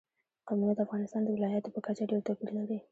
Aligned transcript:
قومونه 0.47 0.73
د 0.75 0.79
افغانستان 0.85 1.21
د 1.25 1.29
ولایاتو 1.35 1.73
په 1.75 1.79
کچه 1.87 2.03
ډېر 2.09 2.21
توپیر 2.27 2.49
لري. 2.57 2.77